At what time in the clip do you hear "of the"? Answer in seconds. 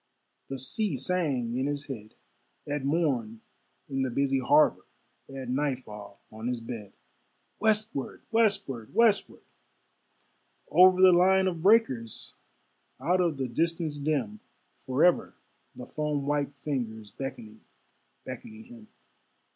13.21-13.47